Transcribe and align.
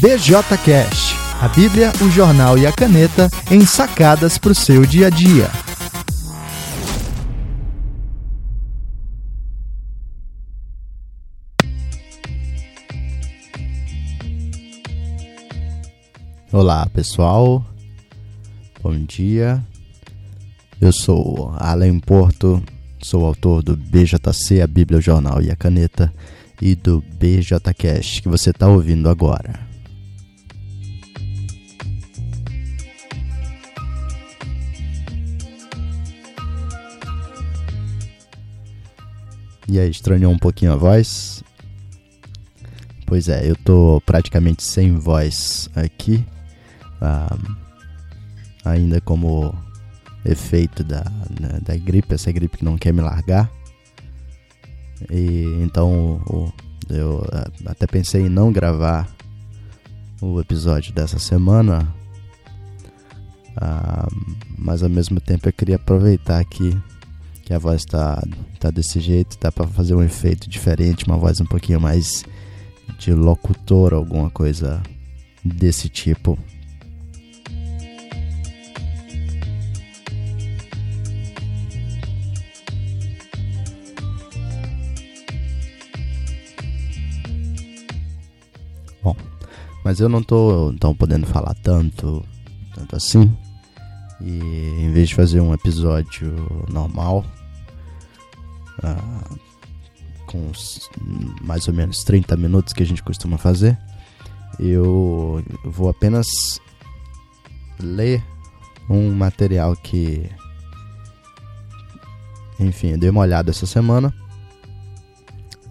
BJ 0.00 0.56
Cash, 0.64 1.14
a 1.42 1.48
Bíblia, 1.48 1.92
o 2.00 2.08
jornal 2.08 2.56
e 2.56 2.66
a 2.66 2.72
caneta 2.72 3.28
em 3.50 3.66
sacadas 3.66 4.38
para 4.38 4.52
o 4.52 4.54
seu 4.54 4.86
dia 4.86 5.08
a 5.08 5.10
dia. 5.10 5.50
Olá 16.50 16.86
pessoal, 16.86 17.62
bom 18.82 18.98
dia. 19.04 19.62
Eu 20.80 20.94
sou 20.94 21.54
Alan 21.58 22.00
Porto, 22.00 22.62
sou 23.02 23.26
autor 23.26 23.62
do 23.62 23.76
BJC, 23.76 24.62
a 24.62 24.66
Bíblia, 24.66 24.98
o 24.98 25.02
Jornal 25.02 25.42
e 25.42 25.50
a 25.50 25.56
Caneta, 25.56 26.10
e 26.58 26.74
do 26.74 27.04
BJCast 27.18 28.22
que 28.22 28.30
você 28.30 28.48
está 28.48 28.66
ouvindo 28.66 29.06
agora. 29.06 29.69
E 39.70 39.78
aí, 39.78 39.88
estranhou 39.88 40.32
um 40.32 40.36
pouquinho 40.36 40.72
a 40.72 40.76
voz? 40.76 41.44
Pois 43.06 43.28
é, 43.28 43.48
eu 43.48 43.54
tô 43.54 44.02
praticamente 44.04 44.64
sem 44.64 44.98
voz 44.98 45.70
aqui, 45.76 46.26
ah, 47.00 47.38
ainda 48.64 49.00
como 49.00 49.54
efeito 50.24 50.82
da, 50.82 51.04
da 51.62 51.76
gripe, 51.76 52.12
essa 52.12 52.32
gripe 52.32 52.58
que 52.58 52.64
não 52.64 52.76
quer 52.76 52.92
me 52.92 53.00
largar. 53.00 53.48
E 55.08 55.44
então 55.62 56.20
eu 56.88 57.24
até 57.64 57.86
pensei 57.86 58.22
em 58.22 58.28
não 58.28 58.50
gravar 58.50 59.08
o 60.20 60.40
episódio 60.40 60.92
dessa 60.92 61.20
semana, 61.20 61.86
ah, 63.56 64.08
mas 64.58 64.82
ao 64.82 64.90
mesmo 64.90 65.20
tempo 65.20 65.48
eu 65.48 65.52
queria 65.52 65.76
aproveitar 65.76 66.40
aqui 66.40 66.76
que 67.50 67.54
a 67.54 67.58
voz 67.58 67.84
tá, 67.84 68.22
tá 68.60 68.70
desse 68.70 69.00
jeito, 69.00 69.36
dá 69.40 69.50
para 69.50 69.66
fazer 69.66 69.92
um 69.96 70.04
efeito 70.04 70.48
diferente, 70.48 71.04
uma 71.04 71.16
voz 71.16 71.40
um 71.40 71.44
pouquinho 71.44 71.80
mais 71.80 72.24
de 72.96 73.12
locutor, 73.12 73.92
alguma 73.92 74.30
coisa 74.30 74.80
desse 75.44 75.88
tipo. 75.88 76.38
Bom, 89.02 89.16
mas 89.84 89.98
eu 89.98 90.08
não 90.08 90.22
tô 90.22 90.70
então 90.70 90.94
podendo 90.94 91.26
falar 91.26 91.56
tanto, 91.64 92.24
tanto 92.76 92.94
assim. 92.94 93.28
E 94.20 94.84
em 94.84 94.92
vez 94.92 95.08
de 95.08 95.16
fazer 95.16 95.40
um 95.40 95.52
episódio 95.52 96.32
normal, 96.70 97.24
uh, 98.82 99.38
com 100.26 100.52
mais 101.42 101.66
ou 101.66 101.74
menos 101.74 102.04
30 102.04 102.36
minutos 102.36 102.72
que 102.72 102.82
a 102.82 102.86
gente 102.86 103.02
costuma 103.02 103.36
fazer, 103.36 103.78
eu 104.58 105.42
vou 105.64 105.88
apenas 105.88 106.26
ler 107.78 108.22
um 108.88 109.12
material 109.12 109.74
que, 109.76 110.28
enfim, 112.58 112.98
dei 112.98 113.10
uma 113.10 113.22
olhada 113.22 113.50
essa 113.50 113.66
semana 113.66 114.14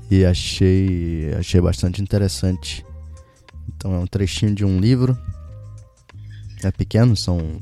e 0.09 0.25
achei, 0.25 1.33
achei 1.37 1.61
bastante 1.61 2.01
interessante. 2.01 2.85
Então 3.67 3.93
é 3.93 3.99
um 3.99 4.07
trechinho 4.07 4.53
de 4.53 4.65
um 4.65 4.79
livro, 4.79 5.17
é 6.63 6.71
pequeno, 6.71 7.15
são 7.15 7.61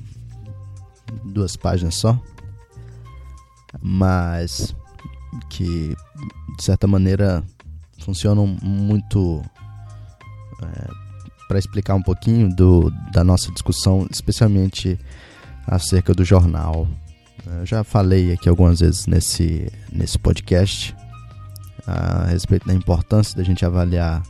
duas 1.26 1.56
páginas 1.56 1.96
só, 1.96 2.20
mas 3.82 4.76
que 5.50 5.96
de 6.58 6.64
certa 6.64 6.88
maneira 6.88 7.44
funcionam 8.00 8.48
muito 8.62 9.44
é, 10.62 10.88
para 11.48 11.60
explicar 11.60 11.96
um 11.96 12.02
pouquinho 12.02 12.54
do, 12.54 12.92
da 13.12 13.24
nossa 13.24 13.52
discussão, 13.52 14.08
especialmente 14.12 15.00
acerca 15.66 16.14
do 16.14 16.24
jornal. 16.24 16.88
Eu 17.60 17.66
já 17.66 17.84
falei 17.84 18.34
aqui 18.34 18.50
algumas 18.50 18.80
vezes 18.80 19.08
nesse, 19.08 19.72
nesse 19.92 20.20
podcast 20.20 20.96
a 21.86 22.26
respeito 22.26 22.68
da 22.68 22.74
importância 22.74 23.38
da 23.38 23.44
gente 23.44 23.66
avaliar 23.66 24.22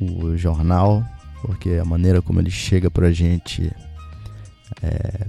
o 0.00 0.36
jornal, 0.36 1.04
porque 1.42 1.70
a 1.70 1.84
maneira 1.84 2.22
como 2.22 2.40
ele 2.40 2.50
chega 2.50 2.90
para 2.90 3.08
a 3.08 3.12
gente 3.12 3.72
é, 4.82 5.26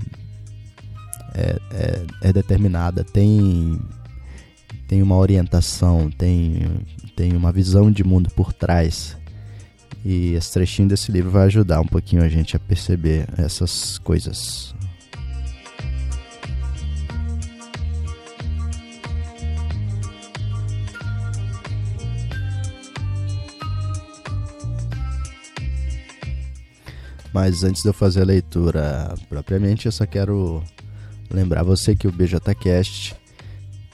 é, 1.33 1.59
é, 1.71 2.05
é 2.21 2.33
determinada. 2.33 3.03
Tem 3.03 3.79
tem 4.87 5.01
uma 5.03 5.17
orientação, 5.17 6.09
tem, 6.09 6.85
tem 7.15 7.35
uma 7.35 7.51
visão 7.51 7.91
de 7.91 8.03
mundo 8.03 8.29
por 8.31 8.53
trás. 8.53 9.17
E 10.05 10.33
esse 10.33 10.53
trechinho 10.53 10.87
desse 10.87 11.11
livro 11.11 11.29
vai 11.29 11.47
ajudar 11.47 11.81
um 11.81 11.85
pouquinho 11.85 12.23
a 12.23 12.29
gente 12.29 12.55
a 12.55 12.59
perceber 12.59 13.27
essas 13.37 13.97
coisas. 13.97 14.73
Mas 27.33 27.63
antes 27.63 27.83
de 27.83 27.89
eu 27.89 27.93
fazer 27.93 28.21
a 28.21 28.25
leitura 28.25 29.13
propriamente, 29.27 29.85
eu 29.85 29.91
só 29.91 30.05
quero 30.05 30.63
lembrar 31.29 31.61
você 31.61 31.95
que 31.95 32.07
o 32.07 32.11
BJCast 32.11 33.15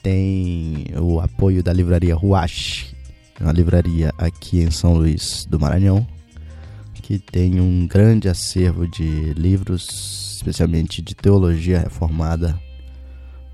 tem 0.03 0.85
o 0.99 1.21
apoio 1.21 1.63
da 1.63 1.71
livraria 1.71 2.13
Ruache, 2.13 2.93
uma 3.39 3.53
livraria 3.53 4.13
aqui 4.17 4.59
em 4.59 4.69
São 4.69 4.95
Luís 4.95 5.45
do 5.45 5.57
Maranhão, 5.57 6.05
que 6.93 7.17
tem 7.17 7.61
um 7.61 7.87
grande 7.87 8.27
acervo 8.27 8.85
de 8.85 9.33
livros, 9.33 10.35
especialmente 10.35 11.01
de 11.01 11.15
teologia 11.15 11.79
reformada, 11.79 12.59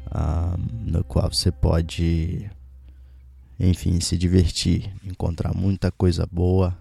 uh, 0.08 0.60
no 0.86 1.04
qual 1.04 1.32
você 1.32 1.52
pode, 1.52 2.50
enfim, 3.60 4.00
se 4.00 4.18
divertir, 4.18 4.92
encontrar 5.06 5.54
muita 5.54 5.92
coisa 5.92 6.28
boa, 6.31 6.76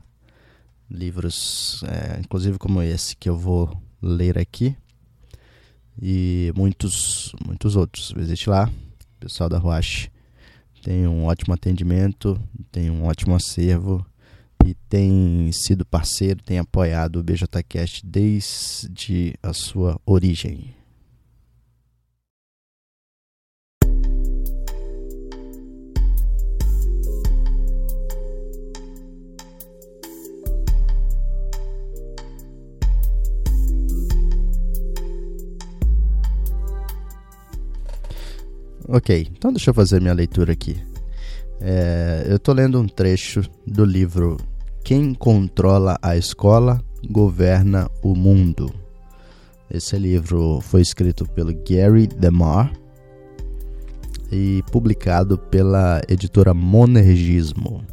livros, 0.91 1.85
é, 1.87 2.19
inclusive 2.19 2.57
como 2.59 2.81
esse 2.81 3.15
que 3.15 3.29
eu 3.29 3.37
vou 3.37 3.71
ler 4.01 4.39
aqui, 4.39 4.75
e 6.01 6.51
muitos, 6.57 7.35
muitos 7.45 7.77
outros. 7.77 8.13
Visite 8.17 8.49
lá, 8.49 8.71
pessoal 9.19 9.49
da 9.49 9.59
Ruach 9.59 10.11
tem 10.83 11.07
um 11.07 11.25
ótimo 11.25 11.55
atendimento, 11.55 12.41
tem 12.71 12.91
um 12.91 13.05
ótimo 13.05 13.35
acervo 13.35 14.05
e 14.65 14.75
tem 14.89 15.51
sido 15.53 15.85
parceiro, 15.85 16.43
tem 16.43 16.59
apoiado 16.59 17.17
o 17.17 17.23
BJCast 17.23 18.07
desde 18.07 19.35
a 19.43 19.53
sua 19.53 20.01
origem. 20.07 20.78
Ok, 38.91 39.29
então 39.37 39.53
deixa 39.53 39.69
eu 39.69 39.75
fazer 39.75 40.01
minha 40.01 40.15
leitura 40.15 40.55
aqui. 40.55 40.83
É, 41.61 42.25
eu 42.27 42.37
estou 42.37 42.55
lendo 42.55 42.81
um 42.81 42.87
trecho 42.87 43.43
do 43.67 43.85
livro 43.85 44.39
Quem 44.83 45.13
Controla 45.13 45.99
a 46.01 46.17
Escola 46.17 46.81
Governa 47.11 47.91
o 48.03 48.17
Mundo. 48.17 48.73
Esse 49.71 49.99
livro 49.99 50.63
foi 50.63 50.81
escrito 50.81 51.27
pelo 51.27 51.53
Gary 51.69 52.07
DeMar 52.07 52.73
e 54.33 54.63
publicado 54.73 55.37
pela 55.37 56.01
editora 56.09 56.55
Monergismo. 56.55 57.85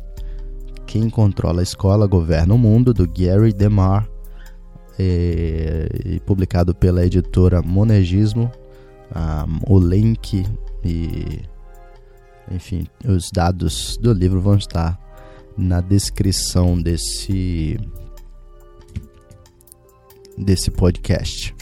Quem 0.87 1.09
Controla 1.09 1.59
a 1.59 1.63
Escola 1.63 2.07
Governa 2.07 2.53
o 2.53 2.57
Mundo, 2.57 2.93
do 2.93 3.05
Gary 3.05 3.51
DeMar, 3.51 4.07
e, 4.97 5.89
e 6.05 6.19
publicado 6.21 6.73
pela 6.73 7.05
editora 7.05 7.61
Monergismo. 7.61 8.49
Um, 9.13 9.75
o 9.75 9.77
link 9.77 10.45
e 10.85 11.41
enfim, 12.51 12.87
os 13.07 13.31
dados 13.31 13.97
do 13.97 14.13
livro 14.13 14.39
vão 14.39 14.55
estar 14.55 14.99
na 15.57 15.81
descrição 15.81 16.79
desse 16.79 17.79
desse 20.37 20.69
podcast, 20.69 21.55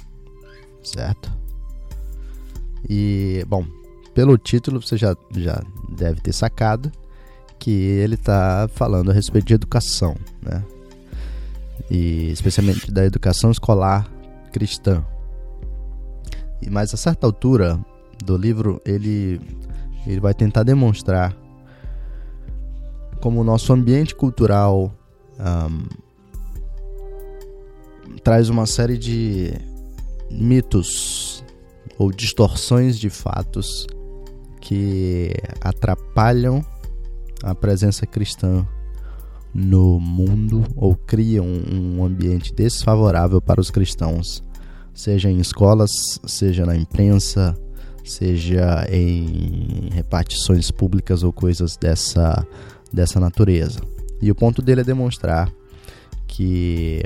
certo? 0.84 1.32
E 2.90 3.46
bom, 3.48 3.66
pelo 4.14 4.38
título 4.38 4.82
você 4.82 4.98
já, 4.98 5.16
já 5.36 5.64
deve 5.90 6.20
ter 6.22 6.34
sacado 6.34 6.92
que 7.58 7.72
ele 7.72 8.16
está 8.16 8.68
falando 8.74 9.10
a 9.10 9.14
respeito 9.14 9.46
de 9.46 9.54
educação, 9.54 10.18
né? 10.42 10.64
e 11.90 12.32
especialmente 12.32 12.92
da 12.92 13.06
educação 13.06 13.52
escolar 13.52 14.10
cristã. 14.52 15.04
Mas 16.70 16.94
a 16.94 16.98
certa 16.98 17.28
altura 17.28 17.80
do 18.24 18.38
livro 18.38 18.82
ele 18.86 19.40
ele 20.06 20.20
vai 20.20 20.34
tentar 20.34 20.64
demonstrar 20.64 21.36
como 23.22 23.42
o 23.42 23.44
nosso 23.44 23.72
ambiente 23.72 24.16
cultural 24.16 24.94
um, 25.40 25.86
traz 28.24 28.50
uma 28.50 28.66
série 28.66 28.98
de 28.98 29.54
mitos 30.32 31.44
ou 31.98 32.12
distorções 32.12 32.98
de 32.98 33.10
fatos 33.10 33.88
que 34.60 35.32
atrapalham 35.62 36.66
a 37.44 37.54
presença 37.54 38.06
cristã 38.06 38.66
no 39.54 40.00
mundo 40.00 40.64
ou 40.76 40.96
criam 40.96 41.46
um 41.46 42.04
ambiente 42.04 42.54
desfavorável 42.54 43.42
para 43.42 43.62
os 43.62 43.70
cristãos, 43.70 44.44
seja 44.94 45.30
em 45.30 45.40
escolas, 45.40 45.92
seja 46.26 46.66
na 46.66 46.76
imprensa, 46.76 47.56
seja 48.04 48.86
em 48.90 49.90
repartições 49.92 50.70
públicas 50.72 51.24
ou 51.24 51.32
coisas 51.32 51.78
dessa, 51.78 52.46
dessa 52.92 53.20
natureza. 53.20 53.80
E 54.22 54.30
o 54.32 54.36
ponto 54.36 54.62
dele 54.62 54.82
é 54.82 54.84
demonstrar 54.84 55.52
que 56.28 57.04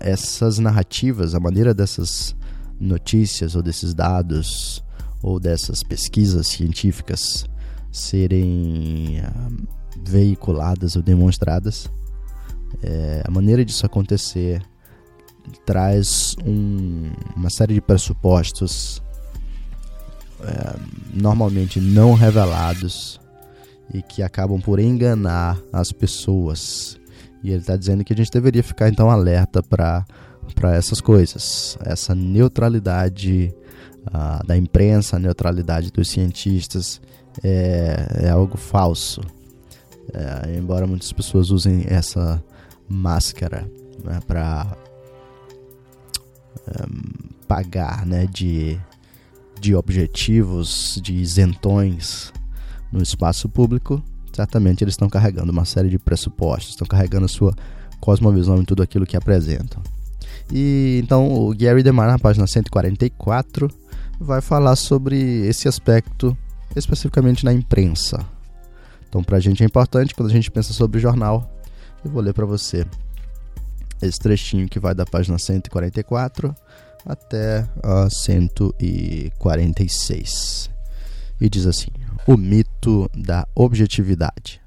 essas 0.00 0.58
narrativas, 0.58 1.34
a 1.34 1.40
maneira 1.40 1.74
dessas 1.74 2.34
notícias 2.78 3.54
ou 3.54 3.62
desses 3.62 3.92
dados 3.92 4.82
ou 5.22 5.38
dessas 5.38 5.82
pesquisas 5.82 6.48
científicas 6.48 7.44
serem 7.92 9.20
uh, 9.20 9.68
veiculadas 10.02 10.96
ou 10.96 11.02
demonstradas, 11.02 11.90
é, 12.82 13.22
a 13.24 13.30
maneira 13.30 13.64
disso 13.64 13.84
acontecer 13.84 14.62
traz 15.66 16.36
um, 16.44 17.10
uma 17.36 17.50
série 17.50 17.74
de 17.74 17.80
pressupostos 17.80 19.02
é, 20.42 20.76
normalmente 21.12 21.80
não 21.80 22.14
revelados 22.14 23.20
e 23.92 24.02
que 24.02 24.22
acabam 24.22 24.60
por 24.60 24.78
enganar 24.78 25.58
as 25.72 25.92
pessoas. 25.92 26.98
E 27.42 27.50
ele 27.50 27.60
está 27.60 27.76
dizendo 27.76 28.04
que 28.04 28.12
a 28.12 28.16
gente 28.16 28.30
deveria 28.30 28.62
ficar 28.62 28.88
então 28.88 29.10
alerta 29.10 29.62
para 29.62 30.04
essas 30.74 31.00
coisas, 31.00 31.76
essa 31.84 32.14
neutralidade 32.14 33.52
uh, 34.06 34.46
da 34.46 34.56
imprensa, 34.56 35.16
a 35.16 35.18
neutralidade 35.18 35.90
dos 35.90 36.08
cientistas 36.08 37.00
é, 37.42 38.24
é 38.24 38.30
algo 38.30 38.56
falso. 38.56 39.20
É, 40.12 40.56
embora 40.56 40.86
muitas 40.86 41.12
pessoas 41.12 41.50
usem 41.50 41.84
essa 41.88 42.42
máscara 42.88 43.70
né, 44.04 44.18
para 44.26 44.76
um, 46.68 47.30
pagar 47.46 48.04
né, 48.04 48.26
de, 48.26 48.78
de 49.60 49.74
objetivos, 49.74 50.98
de 51.02 51.14
isentões 51.14 52.32
no 52.90 53.02
espaço 53.02 53.48
público, 53.48 54.02
certamente 54.32 54.82
eles 54.82 54.94
estão 54.94 55.08
carregando 55.08 55.52
uma 55.52 55.64
série 55.64 55.88
de 55.88 55.98
pressupostos, 55.98 56.70
estão 56.70 56.86
carregando 56.86 57.26
a 57.26 57.28
sua 57.28 57.54
cosmovisão 58.00 58.58
em 58.58 58.64
tudo 58.64 58.82
aquilo 58.82 59.06
que 59.06 59.16
apresentam. 59.16 59.82
E 60.50 61.00
então 61.04 61.32
o 61.32 61.54
Gary 61.54 61.82
DeMar, 61.82 62.08
na 62.08 62.18
página 62.18 62.46
144, 62.46 63.68
vai 64.18 64.40
falar 64.40 64.76
sobre 64.76 65.46
esse 65.46 65.68
aspecto 65.68 66.36
especificamente 66.74 67.44
na 67.44 67.52
imprensa. 67.52 68.24
Então, 69.08 69.24
para 69.24 69.38
a 69.38 69.40
gente 69.40 69.62
é 69.62 69.66
importante 69.66 70.14
quando 70.14 70.30
a 70.30 70.32
gente 70.32 70.50
pensa 70.50 70.72
sobre 70.72 71.00
jornal. 71.00 71.50
Eu 72.04 72.10
vou 72.10 72.22
ler 72.22 72.32
para 72.32 72.46
você 72.46 72.86
esse 74.00 74.18
trechinho 74.18 74.68
que 74.68 74.78
vai 74.78 74.94
da 74.94 75.04
página 75.04 75.38
144 75.38 76.54
até 77.04 77.68
a 77.82 78.08
146. 78.10 80.70
E 81.40 81.48
diz 81.48 81.66
assim: 81.66 81.90
O 82.26 82.36
mito 82.36 83.08
da 83.14 83.46
objetividade. 83.54 84.60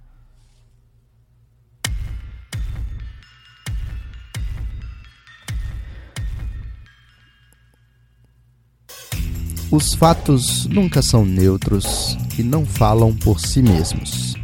Os 9.71 9.93
fatos 9.95 10.65
nunca 10.67 11.01
são 11.01 11.25
neutros 11.25 12.15
e 12.37 12.43
não 12.43 12.63
falam 12.63 13.11
por 13.15 13.39
si 13.39 13.59
mesmos. 13.59 14.35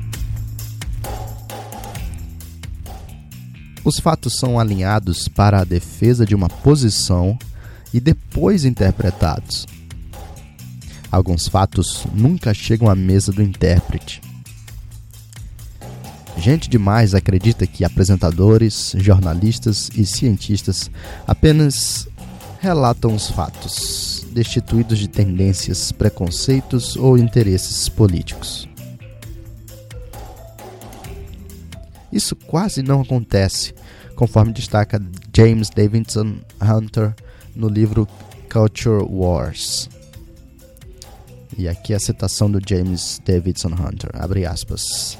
Os 3.85 3.99
fatos 3.99 4.39
são 4.39 4.59
alinhados 4.59 5.27
para 5.27 5.61
a 5.61 5.63
defesa 5.63 6.25
de 6.25 6.33
uma 6.33 6.49
posição 6.49 7.37
e 7.93 7.99
depois 7.99 8.65
interpretados. 8.65 9.67
Alguns 11.11 11.47
fatos 11.47 12.05
nunca 12.13 12.53
chegam 12.53 12.89
à 12.89 12.95
mesa 12.95 13.31
do 13.31 13.41
intérprete. 13.41 14.21
Gente 16.37 16.69
demais 16.69 17.13
acredita 17.13 17.67
que 17.67 17.83
apresentadores, 17.83 18.93
jornalistas 18.97 19.89
e 19.95 20.05
cientistas 20.05 20.89
apenas 21.27 22.07
relatam 22.59 23.13
os 23.13 23.29
fatos 23.29 24.25
destituídos 24.31 24.99
de 24.99 25.07
tendências, 25.07 25.91
preconceitos 25.91 26.95
ou 26.95 27.17
interesses 27.17 27.89
políticos. 27.89 28.69
Isso 32.11 32.35
quase 32.35 32.81
não 32.81 33.01
acontece, 33.01 33.73
conforme 34.15 34.53
destaca 34.53 35.01
James 35.35 35.69
Davidson 35.69 36.37
Hunter 36.61 37.15
no 37.55 37.67
livro 37.67 38.07
Culture 38.51 39.03
Wars. 39.09 39.89
E 41.57 41.67
aqui 41.67 41.93
a 41.93 41.99
citação 41.99 42.49
do 42.49 42.59
James 42.65 43.21
Davidson 43.25 43.69
Hunter, 43.69 44.11
abre 44.13 44.45
aspas. 44.45 45.17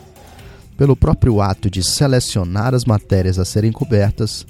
Pelo 0.77 0.95
próprio 0.95 1.41
ato 1.41 1.69
de 1.69 1.83
selecionar 1.83 2.73
as 2.73 2.85
matérias 2.85 3.37
a 3.37 3.45
serem 3.45 3.71
cobertas, 3.71 4.45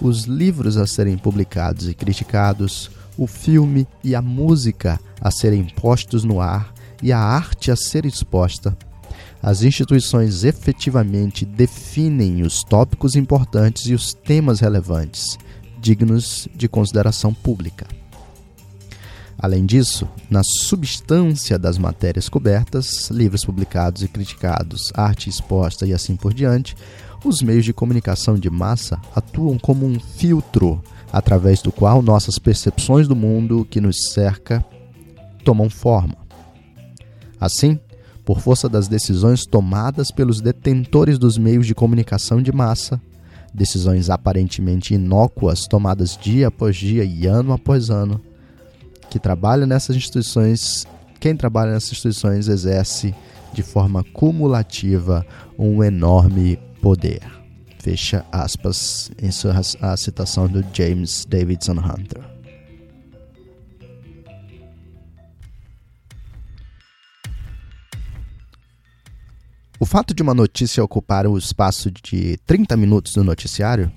os 0.00 0.24
livros 0.24 0.76
a 0.76 0.86
serem 0.86 1.16
publicados 1.16 1.88
e 1.88 1.94
criticados, 1.94 2.90
o 3.16 3.26
filme 3.26 3.86
e 4.02 4.14
a 4.14 4.22
música 4.22 5.00
a 5.20 5.30
serem 5.30 5.64
postos 5.64 6.24
no 6.24 6.40
ar 6.40 6.72
e 7.02 7.12
a 7.12 7.18
arte 7.18 7.70
a 7.70 7.76
ser 7.76 8.04
exposta. 8.04 8.76
As 9.42 9.62
instituições 9.62 10.44
efetivamente 10.44 11.46
definem 11.46 12.42
os 12.42 12.62
tópicos 12.62 13.16
importantes 13.16 13.86
e 13.86 13.94
os 13.94 14.12
temas 14.12 14.60
relevantes, 14.60 15.38
dignos 15.80 16.48
de 16.54 16.68
consideração 16.68 17.32
pública. 17.32 17.86
Além 19.38 19.64
disso, 19.64 20.06
na 20.28 20.42
substância 20.44 21.58
das 21.58 21.78
matérias 21.78 22.28
cobertas, 22.28 23.08
livros 23.10 23.42
publicados 23.42 24.02
e 24.02 24.08
criticados, 24.08 24.92
arte 24.94 25.30
exposta 25.30 25.86
e 25.86 25.94
assim 25.94 26.14
por 26.14 26.34
diante, 26.34 26.76
os 27.24 27.40
meios 27.40 27.64
de 27.64 27.72
comunicação 27.72 28.36
de 28.36 28.50
massa 28.50 29.00
atuam 29.16 29.58
como 29.58 29.86
um 29.86 29.98
filtro 29.98 30.82
através 31.10 31.62
do 31.62 31.72
qual 31.72 32.02
nossas 32.02 32.38
percepções 32.38 33.08
do 33.08 33.16
mundo 33.16 33.66
que 33.68 33.80
nos 33.80 33.96
cerca 34.12 34.64
tomam 35.42 35.70
forma. 35.70 36.16
Assim, 37.40 37.78
por 38.24 38.40
força 38.40 38.68
das 38.68 38.88
decisões 38.88 39.46
tomadas 39.46 40.10
pelos 40.10 40.42
detentores 40.42 41.18
dos 41.18 41.38
meios 41.38 41.66
de 41.66 41.74
comunicação 41.74 42.42
de 42.42 42.52
massa, 42.52 43.00
decisões 43.52 44.08
aparentemente 44.10 44.94
inócuas 44.94 45.66
tomadas 45.66 46.16
dia 46.16 46.48
após 46.48 46.76
dia 46.76 47.04
e 47.04 47.26
ano 47.26 47.52
após 47.52 47.90
ano, 47.90 48.20
que 49.10 49.18
trabalham 49.18 49.66
nessas 49.66 49.96
instituições, 49.96 50.86
quem 51.18 51.36
trabalha 51.36 51.72
nessas 51.72 51.92
instituições 51.92 52.48
exerce 52.48 53.14
de 53.52 53.62
forma 53.62 54.04
cumulativa 54.04 55.26
um 55.58 55.82
enorme 55.82 56.58
poder. 56.80 57.20
Fecha 57.78 58.24
aspas, 58.30 59.10
encerra 59.20 59.62
a 59.80 59.96
citação 59.96 60.46
do 60.46 60.64
James 60.72 61.26
Davidson 61.28 61.78
Hunter. 61.78 62.39
O 69.82 69.86
fato 69.86 70.12
de 70.12 70.22
uma 70.22 70.34
notícia 70.34 70.84
ocupar 70.84 71.26
o 71.26 71.38
espaço 71.38 71.90
de 71.90 72.36
30 72.46 72.76
minutos 72.76 73.14
do 73.14 73.24
noticiário 73.24 73.90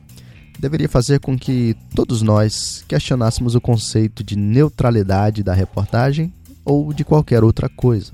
deveria 0.57 0.87
fazer 0.87 1.19
com 1.19 1.37
que 1.37 1.75
todos 1.93 2.21
nós 2.21 2.85
questionássemos 2.87 3.53
o 3.53 3.59
conceito 3.59 4.23
de 4.23 4.37
neutralidade 4.37 5.43
da 5.43 5.53
reportagem 5.53 6.33
ou 6.63 6.93
de 6.93 7.03
qualquer 7.03 7.43
outra 7.43 7.67
coisa. 7.67 8.13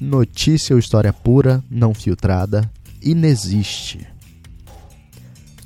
Notícia 0.00 0.74
ou 0.74 0.80
história 0.80 1.12
pura, 1.12 1.62
não 1.70 1.92
filtrada, 1.92 2.68
inexiste. 3.02 4.06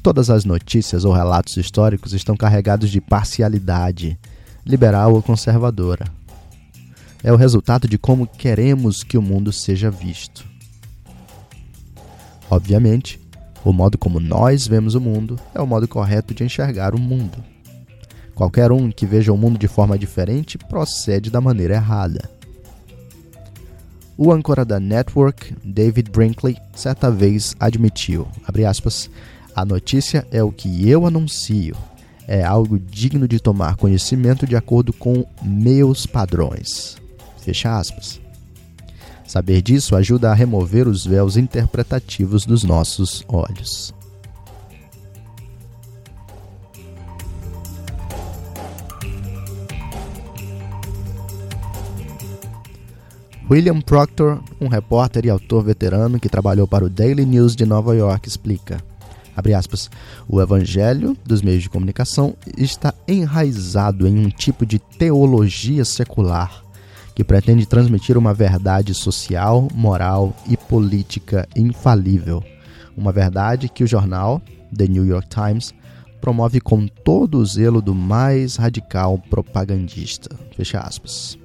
Todas 0.02 0.30
as 0.30 0.44
notícias 0.44 1.04
ou 1.04 1.12
relatos 1.12 1.56
históricos 1.56 2.12
estão 2.12 2.36
carregados 2.36 2.90
de 2.90 3.00
parcialidade, 3.00 4.18
liberal 4.64 5.14
ou 5.14 5.22
conservadora. 5.22 6.06
É 7.22 7.32
o 7.32 7.36
resultado 7.36 7.86
de 7.86 7.96
como 7.96 8.26
queremos 8.26 9.04
que 9.04 9.16
o 9.16 9.22
mundo 9.22 9.52
seja 9.52 9.92
visto. 9.92 10.55
Obviamente, 12.50 13.20
O 13.66 13.72
modo 13.72 13.98
como 13.98 14.20
nós 14.20 14.68
vemos 14.68 14.94
o 14.94 15.00
mundo 15.00 15.36
é 15.52 15.60
o 15.60 15.66
modo 15.66 15.88
correto 15.88 16.32
de 16.32 16.44
enxergar 16.44 16.94
o 16.94 17.00
mundo. 17.00 17.42
Qualquer 18.32 18.70
um 18.70 18.92
que 18.92 19.04
veja 19.04 19.32
o 19.32 19.36
mundo 19.36 19.58
de 19.58 19.66
forma 19.66 19.98
diferente 19.98 20.56
procede 20.56 21.30
da 21.30 21.40
maneira 21.40 21.74
errada. 21.74 22.30
O 24.16 24.30
âncora 24.30 24.64
da 24.64 24.78
network, 24.78 25.52
David 25.64 26.12
Brinkley, 26.12 26.56
certa 26.76 27.10
vez 27.10 27.56
admitiu, 27.58 28.28
aspas, 28.68 29.10
a 29.52 29.64
notícia 29.64 30.24
é 30.30 30.44
o 30.44 30.52
que 30.52 30.88
eu 30.88 31.04
anuncio. 31.04 31.76
É 32.28 32.44
algo 32.44 32.78
digno 32.78 33.26
de 33.26 33.40
tomar 33.40 33.74
conhecimento 33.74 34.46
de 34.46 34.54
acordo 34.54 34.92
com 34.92 35.26
meus 35.42 36.06
padrões. 36.06 36.96
Fecha 37.38 37.76
aspas. 37.76 38.20
Saber 39.26 39.60
disso 39.60 39.96
ajuda 39.96 40.30
a 40.30 40.34
remover 40.34 40.86
os 40.86 41.04
véus 41.04 41.36
interpretativos 41.36 42.46
dos 42.46 42.62
nossos 42.62 43.24
olhos. 43.28 43.92
William 53.48 53.80
Proctor, 53.80 54.42
um 54.60 54.66
repórter 54.66 55.24
e 55.24 55.30
autor 55.30 55.62
veterano 55.62 56.18
que 56.18 56.28
trabalhou 56.28 56.66
para 56.66 56.84
o 56.84 56.90
Daily 56.90 57.24
News 57.24 57.54
de 57.54 57.64
Nova 57.64 57.94
York, 57.94 58.28
explica: 58.28 58.82
aspas, 59.56 59.88
o 60.28 60.40
evangelho 60.40 61.16
dos 61.24 61.42
meios 61.42 61.62
de 61.62 61.70
comunicação 61.70 62.34
está 62.56 62.92
enraizado 63.06 64.06
em 64.06 64.18
um 64.18 64.30
tipo 64.30 64.66
de 64.66 64.78
teologia 64.78 65.84
secular 65.84 66.65
que 67.16 67.24
pretende 67.24 67.64
transmitir 67.64 68.18
uma 68.18 68.34
verdade 68.34 68.92
social, 68.92 69.68
moral 69.74 70.36
e 70.46 70.54
política 70.54 71.48
infalível. 71.56 72.44
Uma 72.94 73.10
verdade 73.10 73.70
que 73.70 73.82
o 73.82 73.86
jornal 73.86 74.42
The 74.76 74.86
New 74.86 75.06
York 75.06 75.26
Times 75.26 75.72
promove 76.20 76.60
com 76.60 76.86
todo 76.86 77.38
o 77.38 77.46
zelo 77.46 77.80
do 77.80 77.94
mais 77.94 78.56
radical 78.56 79.18
propagandista. 79.30 80.36
Fecha 80.54 80.78
aspas. 80.78 81.38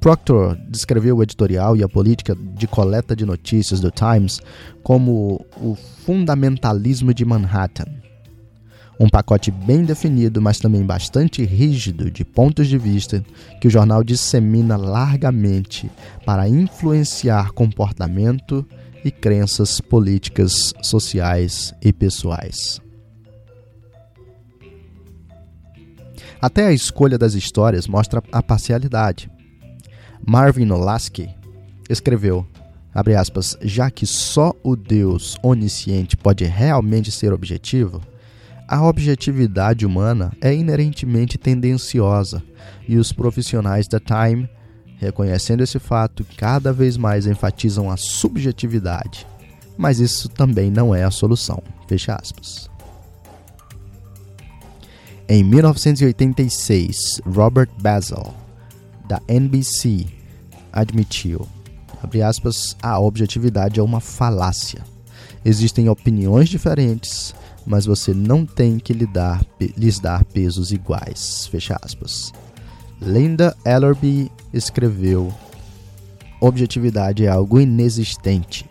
Proctor 0.00 0.58
descreveu 0.68 1.18
o 1.18 1.22
editorial 1.22 1.76
e 1.76 1.84
a 1.84 1.88
política 1.88 2.34
de 2.34 2.66
coleta 2.66 3.14
de 3.14 3.24
notícias 3.24 3.78
do 3.78 3.92
Times 3.92 4.40
como 4.82 5.46
o 5.56 5.76
fundamentalismo 6.04 7.14
de 7.14 7.24
Manhattan. 7.24 7.97
Um 9.00 9.08
pacote 9.08 9.50
bem 9.50 9.84
definido, 9.84 10.42
mas 10.42 10.58
também 10.58 10.84
bastante 10.84 11.44
rígido 11.44 12.10
de 12.10 12.24
pontos 12.24 12.66
de 12.66 12.76
vista 12.76 13.24
que 13.60 13.68
o 13.68 13.70
jornal 13.70 14.02
dissemina 14.02 14.76
largamente 14.76 15.88
para 16.26 16.48
influenciar 16.48 17.52
comportamento 17.52 18.66
e 19.04 19.10
crenças 19.10 19.80
políticas, 19.80 20.74
sociais 20.82 21.72
e 21.80 21.92
pessoais. 21.92 22.80
Até 26.40 26.66
a 26.66 26.72
escolha 26.72 27.16
das 27.16 27.34
histórias 27.34 27.86
mostra 27.86 28.22
a 28.32 28.42
parcialidade. 28.42 29.30
Marvin 30.26 30.70
Olasky 30.70 31.28
escreveu, 31.88 32.46
aspas, 32.94 33.56
já 33.62 33.90
que 33.90 34.06
só 34.06 34.52
o 34.62 34.76
Deus 34.76 35.36
onisciente 35.42 36.16
pode 36.16 36.44
realmente 36.44 37.10
ser 37.10 37.32
objetivo, 37.32 38.00
a 38.68 38.86
objetividade 38.86 39.86
humana 39.86 40.30
é 40.42 40.54
inerentemente 40.54 41.38
tendenciosa 41.38 42.42
e 42.86 42.98
os 42.98 43.12
profissionais 43.12 43.88
da 43.88 43.98
Time, 43.98 44.46
reconhecendo 44.98 45.62
esse 45.62 45.78
fato, 45.78 46.26
cada 46.36 46.70
vez 46.70 46.98
mais 46.98 47.26
enfatizam 47.26 47.90
a 47.90 47.96
subjetividade. 47.96 49.26
Mas 49.78 50.00
isso 50.00 50.28
também 50.28 50.70
não 50.70 50.94
é 50.94 51.02
a 51.02 51.10
solução. 51.10 51.62
Fecha 51.86 52.14
aspas. 52.14 52.68
Em 55.26 55.42
1986, 55.42 57.22
Robert 57.24 57.70
Basil 57.80 58.34
da 59.08 59.22
NBC, 59.26 60.06
admitiu, 60.70 61.48
aspas, 62.22 62.76
a 62.82 63.00
objetividade 63.00 63.80
é 63.80 63.82
uma 63.82 64.00
falácia. 64.00 64.84
Existem 65.44 65.88
opiniões 65.88 66.48
diferentes, 66.50 67.34
mas 67.68 67.84
você 67.84 68.14
não 68.14 68.46
tem 68.46 68.78
que 68.78 68.94
lhe 68.94 69.06
dar, 69.06 69.44
lhes 69.76 70.00
dar 70.00 70.24
pesos 70.24 70.72
iguais. 70.72 71.46
Fecha 71.48 71.78
aspas. 71.82 72.32
Linda 73.00 73.54
Ellerby 73.64 74.32
escreveu: 74.52 75.32
Objetividade 76.40 77.26
é 77.26 77.28
algo 77.28 77.60
inexistente. 77.60 78.64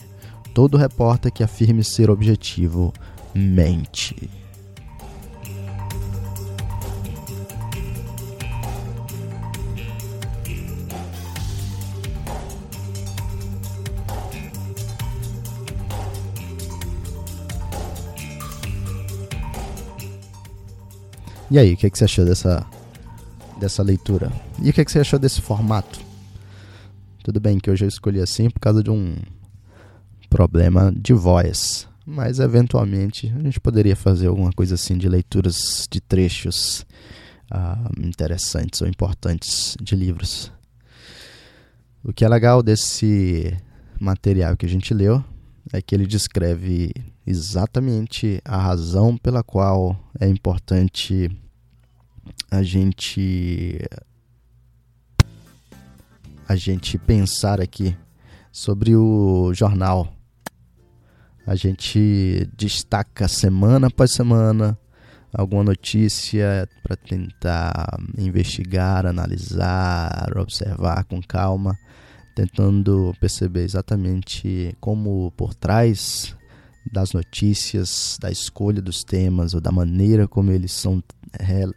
Todo 0.51 0.77
repórter 0.77 1.31
que 1.31 1.43
afirme 1.43 1.83
ser 1.83 2.09
objetivo 2.09 2.91
mente. 3.35 4.29
E 21.49 21.57
aí, 21.57 21.73
o 21.73 21.77
que, 21.77 21.87
é 21.87 21.89
que 21.89 21.97
você 21.97 22.03
achou 22.03 22.25
dessa, 22.25 22.65
dessa 23.57 23.81
leitura? 23.81 24.29
E 24.61 24.69
o 24.69 24.73
que, 24.73 24.81
é 24.81 24.85
que 24.85 24.91
você 24.91 24.99
achou 24.99 25.17
desse 25.17 25.41
formato? 25.41 26.01
Tudo 27.23 27.39
bem 27.39 27.57
que 27.57 27.71
hoje 27.71 27.85
eu 27.85 27.89
escolhi 27.89 28.19
assim 28.19 28.49
por 28.49 28.59
causa 28.59 28.83
de 28.83 28.91
um 28.91 29.15
problema 30.29 30.93
de 30.93 31.13
voz, 31.13 31.87
mas 32.05 32.39
eventualmente 32.39 33.33
a 33.33 33.41
gente 33.41 33.61
poderia 33.61 33.95
fazer 33.95 34.27
alguma 34.27 34.51
coisa 34.51 34.75
assim 34.75 34.97
de 34.97 35.07
leituras 35.07 35.87
de 35.89 36.01
trechos 36.01 36.85
uh, 37.49 38.05
interessantes 38.05 38.81
ou 38.81 38.87
importantes 38.87 39.77
de 39.81 39.95
livros. 39.95 40.51
O 42.03 42.11
que 42.11 42.25
é 42.25 42.29
legal 42.29 42.61
desse 42.61 43.55
material 43.97 44.57
que 44.57 44.65
a 44.65 44.69
gente 44.69 44.93
leu 44.93 45.23
é 45.71 45.81
que 45.81 45.95
ele 45.95 46.05
descreve 46.05 46.91
exatamente 47.27 48.41
a 48.45 48.57
razão 48.57 49.17
pela 49.17 49.43
qual 49.43 49.95
é 50.19 50.27
importante 50.27 51.29
a 52.49 52.63
gente 52.63 53.77
a 56.47 56.55
gente 56.55 56.97
pensar 56.97 57.59
aqui 57.59 57.95
sobre 58.51 58.95
o 58.95 59.53
jornal. 59.53 60.13
A 61.45 61.55
gente 61.55 62.49
destaca 62.57 63.27
semana 63.27 63.87
após 63.87 64.11
semana 64.13 64.77
alguma 65.33 65.65
notícia 65.65 66.67
para 66.81 66.95
tentar 66.95 67.99
investigar, 68.17 69.05
analisar, 69.05 70.31
observar 70.37 71.03
com 71.03 71.21
calma 71.21 71.77
tentando 72.37 73.15
perceber 73.19 73.63
exatamente 73.63 74.77
como 74.79 75.31
por 75.31 75.55
trás 75.55 76.36
das 76.91 77.13
notícias, 77.13 78.17
da 78.19 78.31
escolha 78.31 78.81
dos 78.81 79.03
temas 79.03 79.53
ou 79.53 79.61
da 79.61 79.71
maneira 79.71 80.27
como 80.27 80.51
eles 80.51 80.71
são 80.71 81.03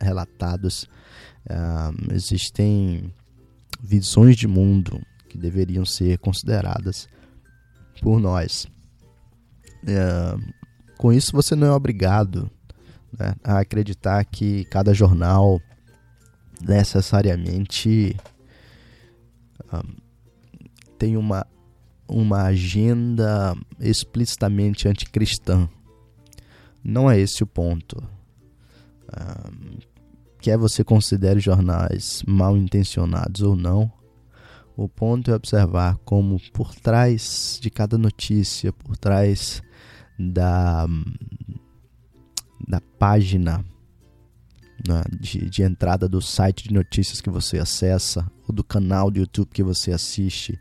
relatados, 0.00 0.84
uh, 1.46 2.14
existem 2.14 3.12
visões 3.82 4.36
de 4.36 4.46
mundo 4.46 5.00
que 5.28 5.38
deveriam 5.38 5.84
ser 5.84 6.18
consideradas 6.18 7.08
por 8.02 8.20
nós. 8.20 8.66
Uh, 9.84 10.52
com 10.98 11.12
isso, 11.12 11.32
você 11.32 11.54
não 11.54 11.66
é 11.66 11.72
obrigado 11.72 12.50
né, 13.18 13.34
a 13.42 13.60
acreditar 13.60 14.24
que 14.24 14.64
cada 14.66 14.92
jornal 14.92 15.60
necessariamente 16.60 18.16
uh, 19.72 20.02
tem 20.98 21.16
uma, 21.16 21.46
uma 22.10 22.42
agenda 22.42 23.56
explicitamente 23.78 24.88
anticristã. 24.88 25.68
Não 26.82 27.10
é 27.10 27.18
esse 27.18 27.42
o 27.42 27.46
ponto. 27.46 28.02
Quer 30.40 30.56
você 30.56 30.82
considere 30.82 31.40
jornais 31.40 32.22
mal 32.26 32.56
intencionados 32.56 33.42
ou 33.42 33.54
não, 33.54 33.92
o 34.76 34.88
ponto 34.88 35.30
é 35.30 35.34
observar 35.34 35.98
como 36.04 36.40
por 36.52 36.74
trás 36.74 37.58
de 37.60 37.70
cada 37.70 37.98
notícia, 37.98 38.72
por 38.72 38.96
trás 38.96 39.62
da, 40.18 40.86
da 42.66 42.80
página 42.98 43.64
né, 44.88 45.02
de, 45.20 45.50
de 45.50 45.62
entrada 45.62 46.08
do 46.08 46.22
site 46.22 46.68
de 46.68 46.74
notícias 46.74 47.20
que 47.20 47.28
você 47.28 47.58
acessa 47.58 48.30
ou 48.48 48.54
do 48.54 48.64
canal 48.64 49.10
do 49.10 49.18
YouTube 49.18 49.50
que 49.52 49.62
você 49.62 49.92
assiste, 49.92 50.58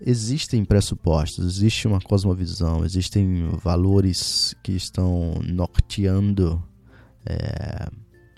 existem 0.00 0.64
pressupostos, 0.64 1.44
existe 1.44 1.86
uma 1.86 2.00
cosmovisão, 2.00 2.84
existem 2.84 3.48
valores 3.62 4.54
que 4.62 4.72
estão 4.72 5.34
norteando 5.44 6.62
é, 7.26 7.88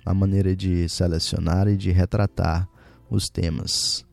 a 0.04 0.12
maneira 0.12 0.56
de 0.56 0.88
selecionar 0.88 1.68
e 1.68 1.76
de 1.76 1.90
retratar 1.90 2.68
os 3.10 3.28
temas. 3.28 4.04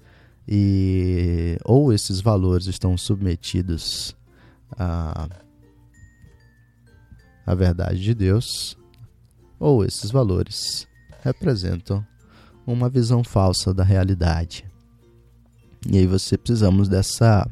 E 0.47 1.57
ou 1.63 1.93
esses 1.93 2.21
valores 2.21 2.65
estão 2.67 2.97
submetidos 2.97 4.15
a 4.77 5.27
a 7.49 7.55
verdade 7.55 7.99
de 7.99 8.13
Deus, 8.13 8.77
ou 9.59 9.83
esses 9.83 10.11
valores 10.11 10.87
representam 11.23 12.05
uma 12.63 12.87
visão 12.87 13.23
falsa 13.23 13.73
da 13.73 13.83
realidade. 13.83 14.68
E 15.87 15.97
aí 15.97 16.07
você 16.07 16.37
precisamos 16.37 16.89
dessa 16.89 17.49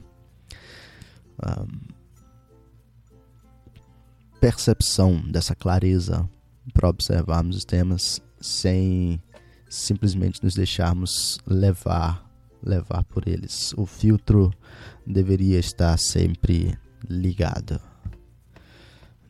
uh, 1.39 1.67
percepção, 4.39 5.21
dessa 5.29 5.55
clareza 5.55 6.27
para 6.73 6.89
observarmos 6.89 7.57
os 7.57 7.65
temas 7.65 8.21
sem 8.39 9.21
simplesmente 9.69 10.43
nos 10.43 10.55
deixarmos 10.55 11.39
levar 11.45 12.27
levar 12.63 13.03
por 13.03 13.27
eles. 13.27 13.73
O 13.77 13.85
filtro 13.85 14.51
deveria 15.05 15.59
estar 15.59 15.97
sempre 15.97 16.77
ligado. 17.07 17.79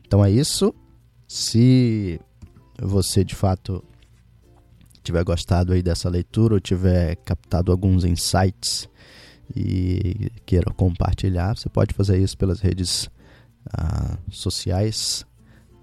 Então 0.06 0.24
é 0.24 0.30
isso. 0.30 0.74
Se 1.26 2.20
você 2.80 3.22
de 3.22 3.34
fato 3.34 3.84
tiver 5.08 5.24
gostado 5.24 5.72
aí 5.72 5.82
dessa 5.82 6.08
leitura 6.08 6.54
ou 6.54 6.60
tiver 6.60 7.16
captado 7.16 7.72
alguns 7.72 8.04
insights 8.04 8.88
e 9.56 10.30
queira 10.44 10.70
compartilhar, 10.72 11.56
você 11.56 11.68
pode 11.70 11.94
fazer 11.94 12.18
isso 12.18 12.36
pelas 12.36 12.60
redes 12.60 13.08
ah, 13.72 14.18
sociais. 14.30 15.24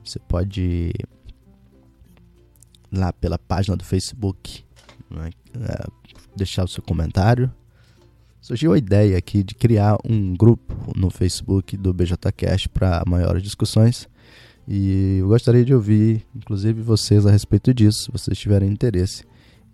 Você 0.04 0.20
pode 0.20 0.94
lá 2.92 3.12
pela 3.12 3.40
página 3.40 3.76
do 3.76 3.84
Facebook 3.84 4.64
né, 5.10 5.32
é, 5.60 5.88
deixar 6.36 6.64
o 6.64 6.68
seu 6.68 6.84
comentário. 6.84 7.52
Surgiu 8.40 8.74
a 8.74 8.78
ideia 8.78 9.18
aqui 9.18 9.44
de 9.44 9.56
criar 9.56 9.98
um 10.06 10.36
grupo 10.36 10.94
no 10.96 11.10
Facebook 11.10 11.76
do 11.76 11.92
BJCast 11.92 12.70
para 12.70 13.04
maiores 13.08 13.42
discussões. 13.42 14.08
E 14.68 15.20
eu 15.20 15.28
gostaria 15.28 15.64
de 15.64 15.74
ouvir, 15.74 16.26
inclusive, 16.36 16.82
vocês 16.82 17.26
a 17.26 17.32
respeito 17.32 17.74
disso, 17.74 18.04
se 18.04 18.12
vocês 18.12 18.38
tiverem 18.38 18.70
interesse 18.70 19.24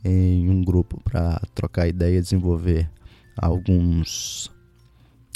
em 0.04 0.50
um 0.50 0.62
grupo 0.62 1.02
para 1.04 1.42
trocar 1.56 1.88
ideia 1.88 2.18
e 2.18 2.22
desenvolver 2.22 2.90
alguns, 3.38 4.52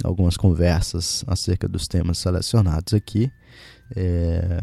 algumas 0.03 0.35
conversas 0.35 1.23
acerca 1.27 1.67
dos 1.67 1.85
temas 1.85 2.17
selecionados 2.17 2.93
aqui. 2.93 3.31
É, 3.95 4.61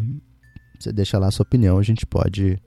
você 0.78 0.92
deixa 0.92 1.18
lá 1.18 1.28
a 1.28 1.30
sua 1.30 1.44
opinião, 1.44 1.78
a 1.78 1.82
gente 1.82 2.04
pode 2.04 2.60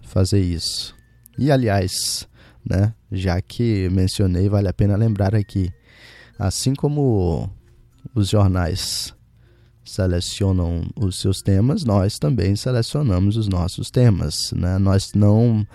fazer 0.00 0.40
isso. 0.40 0.94
E 1.38 1.50
aliás, 1.50 2.26
né, 2.64 2.94
já 3.12 3.40
que 3.42 3.88
mencionei, 3.90 4.48
vale 4.48 4.68
a 4.68 4.72
pena 4.72 4.96
lembrar 4.96 5.34
aqui, 5.34 5.70
assim 6.38 6.74
como 6.74 7.50
os 8.14 8.28
jornais 8.28 9.15
selecionam 9.86 10.82
os 10.96 11.18
seus 11.20 11.40
temas, 11.40 11.84
nós 11.84 12.18
também 12.18 12.56
selecionamos 12.56 13.36
os 13.36 13.48
nossos 13.48 13.90
temas. 13.90 14.52
Né? 14.52 14.78
Nós 14.78 15.12
não 15.14 15.66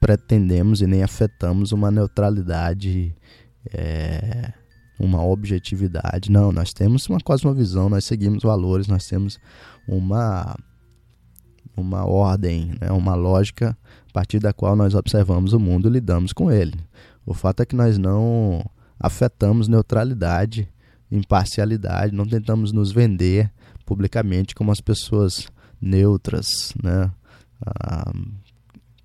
pretendemos 0.00 0.80
e 0.82 0.86
nem 0.86 1.02
afetamos 1.02 1.72
uma 1.72 1.90
neutralidade, 1.90 3.14
é, 3.72 4.52
uma 4.98 5.24
objetividade. 5.24 6.30
Não, 6.30 6.50
nós 6.50 6.72
temos 6.72 7.06
uma 7.08 7.20
cosmovisão, 7.20 7.88
nós 7.88 8.04
seguimos 8.04 8.42
valores, 8.42 8.88
nós 8.88 9.06
temos 9.06 9.38
uma, 9.86 10.56
uma 11.76 12.04
ordem, 12.04 12.72
né? 12.80 12.90
uma 12.90 13.14
lógica 13.14 13.76
a 14.08 14.12
partir 14.12 14.40
da 14.40 14.52
qual 14.52 14.74
nós 14.74 14.94
observamos 14.94 15.52
o 15.52 15.60
mundo 15.60 15.88
e 15.88 15.92
lidamos 15.92 16.32
com 16.32 16.50
ele. 16.50 16.78
O 17.24 17.34
fato 17.34 17.62
é 17.62 17.66
que 17.66 17.76
nós 17.76 17.96
não 17.96 18.64
afetamos 18.98 19.68
neutralidade, 19.68 20.68
imparcialidade, 21.10 22.14
não 22.14 22.26
tentamos 22.26 22.72
nos 22.72 22.90
vender 22.90 23.50
publicamente 23.90 24.54
como 24.54 24.70
as 24.70 24.80
pessoas 24.80 25.48
neutras, 25.80 26.72
né? 26.80 27.10
Ah, 27.66 28.12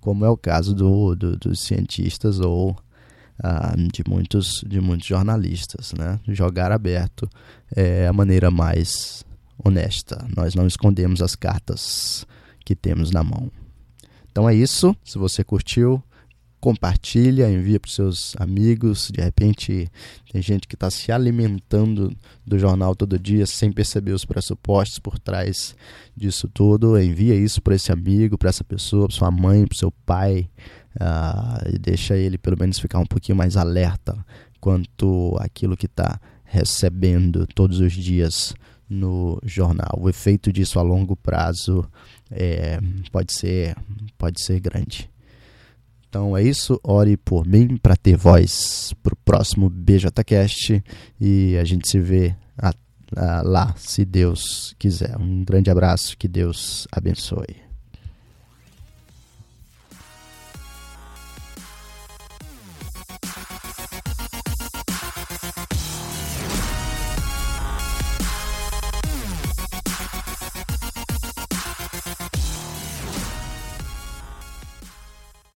como 0.00 0.24
é 0.24 0.28
o 0.28 0.36
caso 0.36 0.72
do, 0.72 1.16
do, 1.16 1.36
dos 1.36 1.58
cientistas 1.58 2.38
ou 2.38 2.76
ah, 3.42 3.74
de, 3.76 4.04
muitos, 4.08 4.62
de 4.64 4.80
muitos 4.80 5.08
jornalistas. 5.08 5.92
Né? 5.92 6.20
Jogar 6.28 6.70
aberto 6.70 7.28
é 7.74 8.06
a 8.06 8.12
maneira 8.12 8.48
mais 8.48 9.24
honesta. 9.58 10.24
Nós 10.36 10.54
não 10.54 10.68
escondemos 10.68 11.20
as 11.20 11.34
cartas 11.34 12.24
que 12.64 12.76
temos 12.76 13.10
na 13.10 13.24
mão. 13.24 13.50
Então 14.30 14.48
é 14.48 14.54
isso. 14.54 14.96
Se 15.04 15.18
você 15.18 15.42
curtiu, 15.42 16.00
compartilha, 16.60 17.50
envia 17.50 17.78
para 17.78 17.88
os 17.88 17.94
seus 17.94 18.36
amigos. 18.38 19.10
De 19.12 19.20
repente, 19.20 19.88
tem 20.30 20.42
gente 20.42 20.66
que 20.66 20.74
está 20.74 20.90
se 20.90 21.12
alimentando 21.12 22.14
do 22.46 22.58
jornal 22.58 22.94
todo 22.94 23.18
dia 23.18 23.46
sem 23.46 23.70
perceber 23.70 24.12
os 24.12 24.24
pressupostos 24.24 24.98
por 24.98 25.18
trás 25.18 25.76
disso 26.16 26.48
tudo. 26.48 26.98
Envia 27.00 27.34
isso 27.34 27.60
para 27.62 27.74
esse 27.74 27.92
amigo, 27.92 28.38
para 28.38 28.48
essa 28.48 28.64
pessoa, 28.64 29.06
para 29.06 29.16
sua 29.16 29.30
mãe, 29.30 29.66
para 29.66 29.78
seu 29.78 29.90
pai. 30.04 30.48
Uh, 30.96 31.74
e 31.74 31.78
deixa 31.78 32.16
ele 32.16 32.38
pelo 32.38 32.58
menos 32.58 32.78
ficar 32.78 32.98
um 32.98 33.06
pouquinho 33.06 33.36
mais 33.36 33.56
alerta 33.56 34.16
quanto 34.58 35.36
aquilo 35.38 35.76
que 35.76 35.86
está 35.86 36.18
recebendo 36.42 37.46
todos 37.46 37.80
os 37.80 37.92
dias 37.92 38.54
no 38.88 39.38
jornal. 39.44 39.98
O 39.98 40.08
efeito 40.08 40.52
disso 40.52 40.78
a 40.78 40.82
longo 40.82 41.16
prazo 41.16 41.84
é, 42.30 42.78
pode 43.12 43.32
ser 43.32 43.76
pode 44.16 44.42
ser 44.42 44.60
grande. 44.60 45.10
Então 46.08 46.36
é 46.36 46.42
isso. 46.42 46.80
Ore 46.82 47.16
por 47.16 47.46
mim 47.46 47.76
para 47.76 47.96
ter 47.96 48.16
voz 48.16 48.94
para 49.02 49.14
o 49.14 49.18
próximo 49.24 49.68
BJCast 49.68 50.82
e 51.20 51.56
a 51.56 51.64
gente 51.64 51.88
se 51.90 51.98
vê 51.98 52.34
lá, 53.44 53.74
se 53.76 54.04
Deus 54.04 54.74
quiser. 54.78 55.16
Um 55.18 55.44
grande 55.44 55.70
abraço, 55.70 56.16
que 56.16 56.26
Deus 56.26 56.86
abençoe. 56.90 57.65